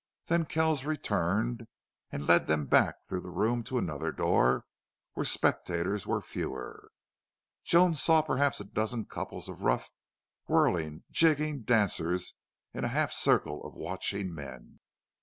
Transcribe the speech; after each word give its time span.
Then 0.25 0.45
Kells 0.45 0.83
returned 0.83 1.67
and 2.11 2.25
led 2.25 2.47
them 2.47 2.65
back 2.65 3.05
through 3.05 3.21
the 3.21 3.29
room 3.29 3.63
to 3.65 3.77
another 3.77 4.11
door 4.11 4.65
where 5.13 5.23
spectators 5.27 6.07
were 6.07 6.23
fewer. 6.23 6.89
Joan 7.63 7.93
saw 7.93 8.23
perhaps 8.23 8.59
a 8.59 8.63
dozen 8.63 9.05
couples 9.05 9.47
of 9.47 9.61
rough, 9.61 9.91
whirling, 10.47 11.03
jigging 11.11 11.61
dancers 11.61 12.33
in 12.73 12.83
a 12.83 12.87
half 12.97 13.11
circle 13.11 13.63
of 13.63 13.75
watching 13.75 14.33
men. 14.33 14.79